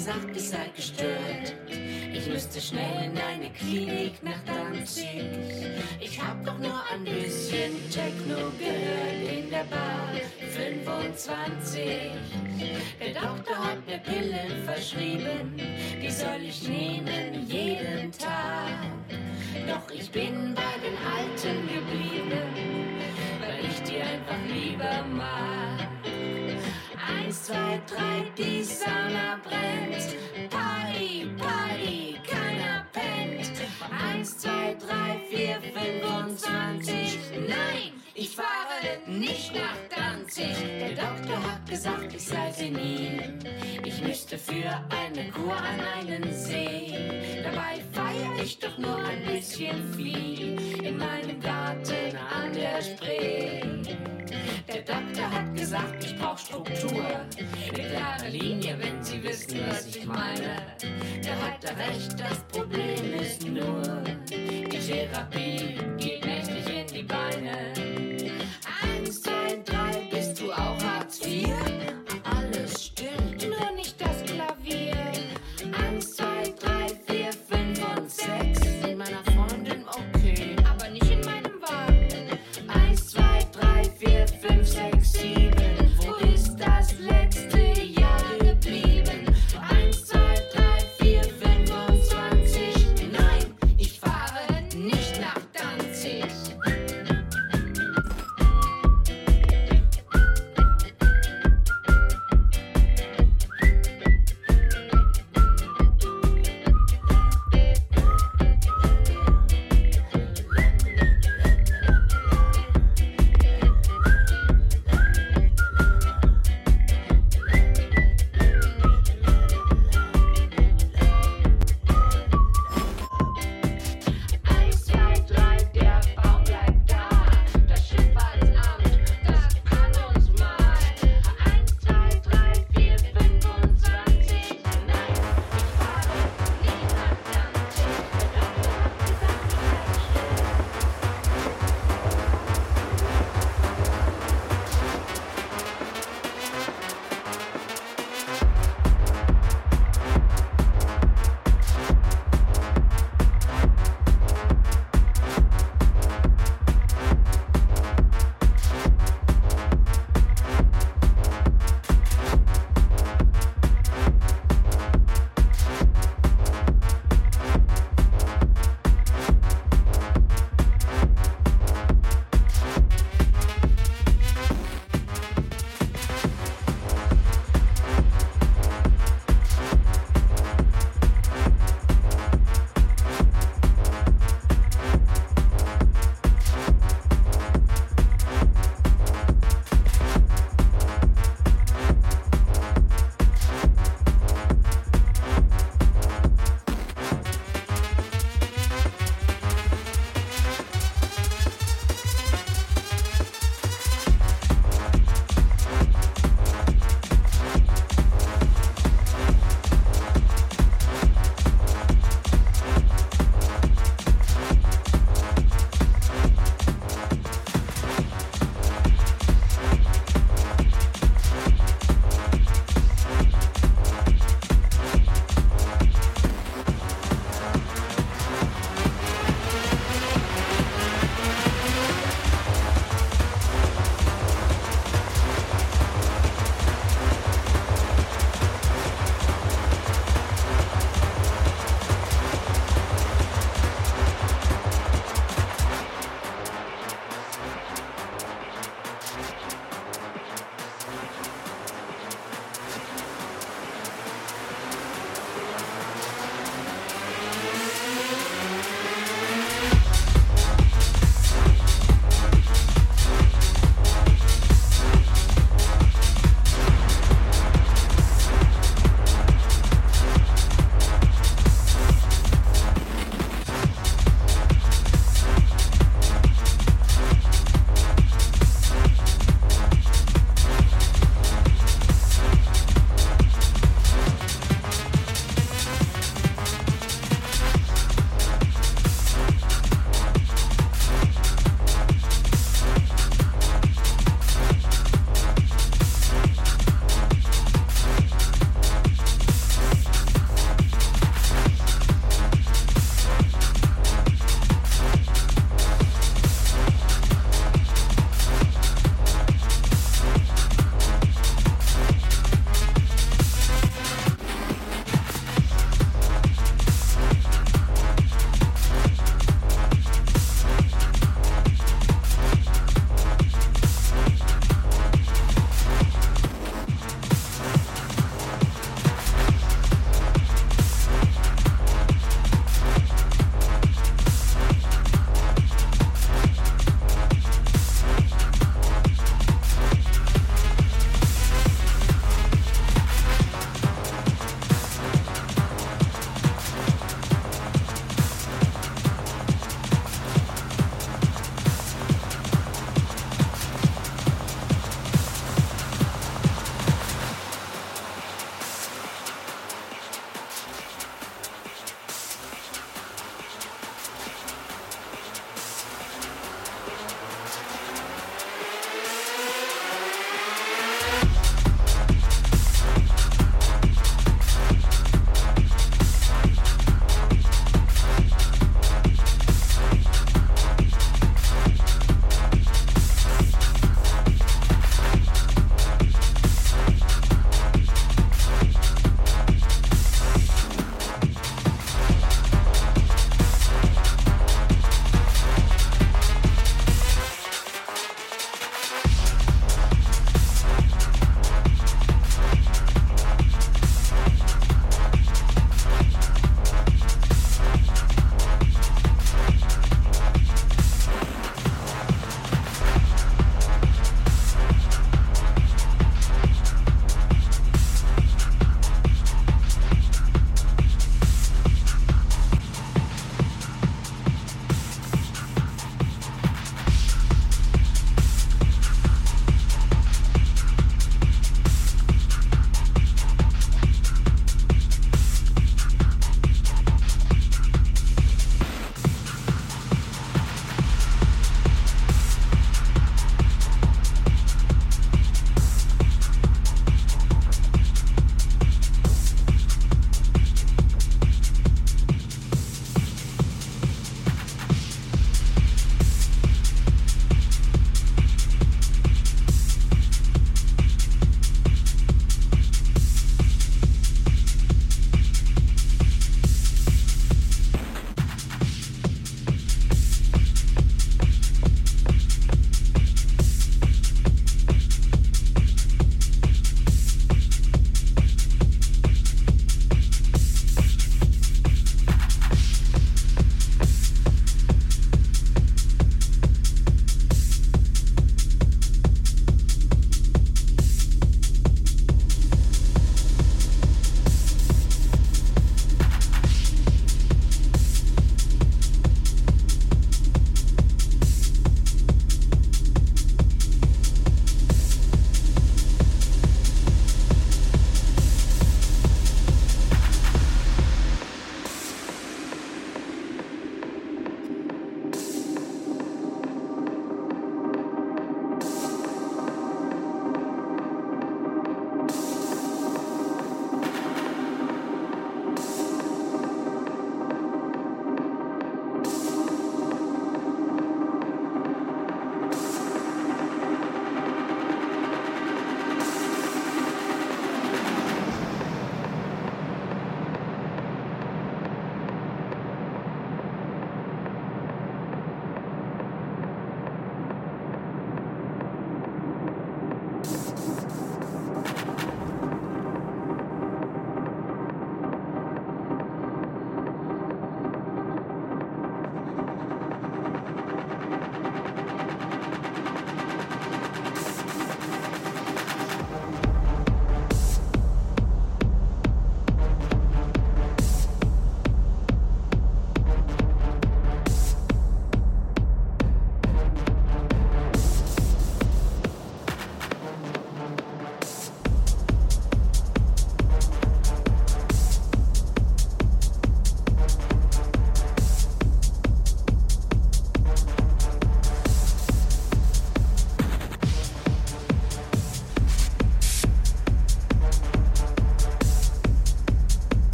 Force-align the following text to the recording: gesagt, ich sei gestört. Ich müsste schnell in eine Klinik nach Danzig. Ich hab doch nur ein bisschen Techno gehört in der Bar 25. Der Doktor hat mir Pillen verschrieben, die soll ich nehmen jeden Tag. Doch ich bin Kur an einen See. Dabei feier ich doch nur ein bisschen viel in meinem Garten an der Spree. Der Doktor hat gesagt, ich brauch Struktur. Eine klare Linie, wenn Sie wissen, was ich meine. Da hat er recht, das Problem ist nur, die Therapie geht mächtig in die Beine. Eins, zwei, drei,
gesagt, 0.00 0.34
ich 0.34 0.48
sei 0.48 0.70
gestört. 0.74 1.54
Ich 2.10 2.26
müsste 2.26 2.58
schnell 2.58 3.04
in 3.04 3.18
eine 3.18 3.50
Klinik 3.50 4.22
nach 4.22 4.42
Danzig. 4.46 5.24
Ich 6.00 6.18
hab 6.18 6.42
doch 6.42 6.58
nur 6.58 6.82
ein 6.90 7.04
bisschen 7.04 7.72
Techno 7.90 8.50
gehört 8.58 9.30
in 9.30 9.50
der 9.50 9.64
Bar 9.64 10.08
25. 10.54 11.82
Der 12.98 13.12
Doktor 13.12 13.58
hat 13.58 13.86
mir 13.86 13.98
Pillen 13.98 14.64
verschrieben, 14.64 15.60
die 16.02 16.10
soll 16.10 16.44
ich 16.48 16.66
nehmen 16.66 17.46
jeden 17.46 18.10
Tag. 18.12 18.70
Doch 19.68 19.94
ich 19.94 20.10
bin 20.10 20.39
Kur 45.50 45.56
an 45.56 45.80
einen 45.98 46.32
See. 46.32 46.94
Dabei 47.42 47.80
feier 47.92 48.40
ich 48.40 48.58
doch 48.60 48.78
nur 48.78 48.98
ein 48.98 49.24
bisschen 49.24 49.82
viel 49.94 50.56
in 50.80 50.96
meinem 50.96 51.40
Garten 51.40 52.16
an 52.16 52.52
der 52.52 52.80
Spree. 52.80 53.60
Der 54.68 54.82
Doktor 54.82 55.28
hat 55.28 55.52
gesagt, 55.56 56.04
ich 56.04 56.16
brauch 56.16 56.38
Struktur. 56.38 57.04
Eine 57.66 57.88
klare 57.88 58.28
Linie, 58.28 58.76
wenn 58.78 59.02
Sie 59.02 59.20
wissen, 59.24 59.60
was 59.68 59.86
ich 59.86 60.06
meine. 60.06 60.76
Da 61.24 61.32
hat 61.44 61.64
er 61.64 61.76
recht, 61.76 62.14
das 62.20 62.38
Problem 62.52 63.14
ist 63.20 63.44
nur, 63.44 63.82
die 64.28 64.78
Therapie 64.78 65.78
geht 65.96 66.24
mächtig 66.24 66.80
in 66.80 66.86
die 66.86 67.02
Beine. 67.02 67.72
Eins, 68.82 69.22
zwei, 69.22 69.60
drei, 69.64 69.89